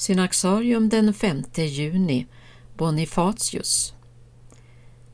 [0.00, 2.26] Synaxarium den 5 juni
[2.76, 3.94] Bonifatius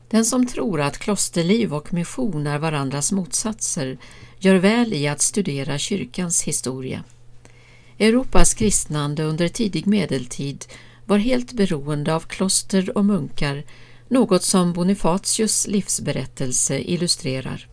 [0.08, 3.98] Den som tror att klosterliv och mission är varandras motsatser
[4.38, 7.04] gör väl i att studera kyrkans historia.
[7.98, 10.64] Europas kristnande under tidig medeltid
[11.06, 13.64] var helt beroende av kloster och munkar,
[14.08, 17.68] något som Bonifatius livsberättelse illustrerar.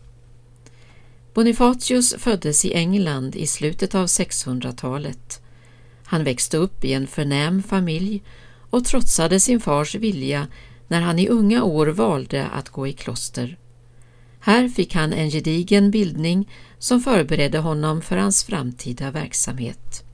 [1.34, 5.40] Bonifatius föddes i England i slutet av 600-talet.
[6.04, 8.22] Han växte upp i en förnäm familj
[8.70, 10.46] och trotsade sin fars vilja
[10.88, 13.58] när han i unga år valde att gå i kloster.
[14.40, 20.04] Här fick han en gedigen bildning som förberedde honom för hans framtida verksamhet.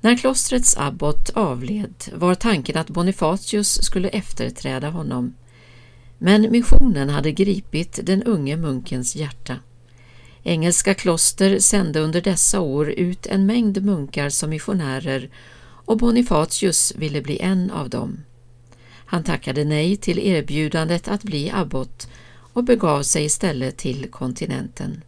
[0.00, 5.34] När klostrets abbot avled var tanken att Bonifatius skulle efterträda honom.
[6.18, 9.56] Men missionen hade gripit den unge munkens hjärta.
[10.42, 15.30] Engelska kloster sände under dessa år ut en mängd munkar som missionärer
[15.62, 18.24] och Bonifatius ville bli en av dem.
[19.06, 22.08] Han tackade nej till erbjudandet att bli abbot
[22.52, 25.02] och begav sig istället till kontinenten.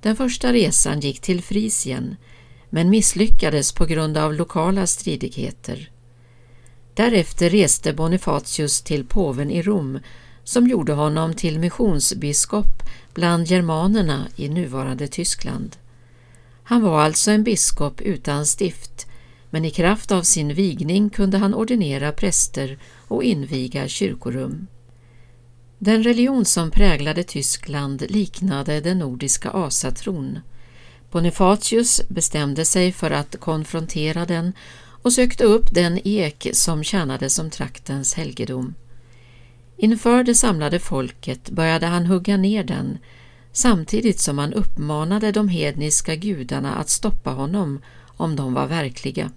[0.00, 2.16] Den första resan gick till Frisien
[2.70, 5.90] men misslyckades på grund av lokala stridigheter.
[6.94, 9.98] Därefter reste Bonifatius till påven i Rom
[10.46, 12.82] som gjorde honom till missionsbiskop
[13.14, 15.76] bland germanerna i nuvarande Tyskland.
[16.62, 19.06] Han var alltså en biskop utan stift,
[19.50, 24.66] men i kraft av sin vigning kunde han ordinera präster och inviga kyrkorum.
[25.78, 30.38] Den religion som präglade Tyskland liknade den nordiska asatron.
[31.10, 34.52] Bonifatius bestämde sig för att konfrontera den
[35.02, 38.74] och sökte upp den ek som tjänade som traktens helgedom.
[39.76, 42.98] Inför det samlade folket började han hugga ner den
[43.52, 49.30] samtidigt som han uppmanade de hedniska gudarna att stoppa honom om de var verkliga.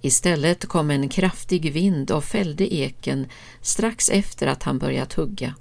[0.00, 3.26] Istället kom en kraftig vind och fällde eken
[3.60, 5.54] strax efter att han börjat hugga.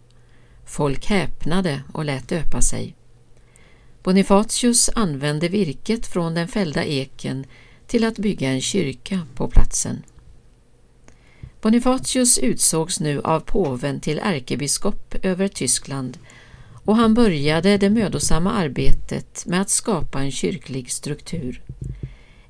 [0.66, 2.96] Folk häpnade och lät döpa sig.
[4.04, 7.46] Bonifatius använde virket från den fällda eken
[7.88, 10.04] till att bygga en kyrka på platsen.
[11.62, 16.18] Bonifatius utsågs nu av påven till ärkebiskop över Tyskland
[16.86, 21.62] och han började det mödosamma arbetet med att skapa en kyrklig struktur.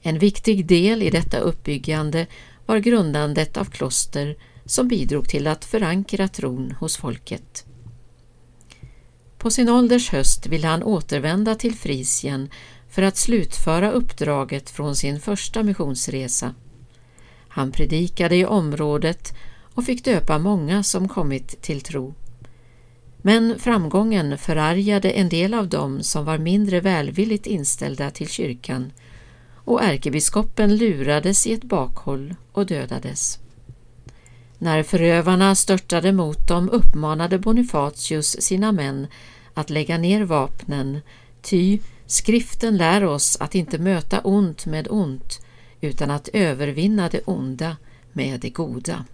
[0.02, 2.28] En viktig del i detta uppbyggande
[2.66, 7.66] var grundandet av kloster som bidrog till att förankra tron hos folket.
[9.38, 12.50] På sin ålders höst ville han återvända till Frisien
[12.90, 16.56] för att slutföra uppdraget från sin första missionsresa.
[17.58, 19.34] Han predikade i området
[19.74, 22.14] och fick döpa många som kommit till tro.
[23.22, 28.92] Men framgången förargade en del av dem som var mindre välvilligt inställda till kyrkan
[29.54, 33.40] och ärkebiskopen lurades i ett bakhåll och dödades.
[34.58, 39.08] När förövarna störtade mot dem uppmanade Bonifatius sina män
[39.54, 41.00] att lägga ner vapnen,
[41.42, 45.47] ty skriften lär oss att inte möta ont med ont
[45.82, 47.78] utan att övervinna det onda
[48.14, 49.06] med det goda.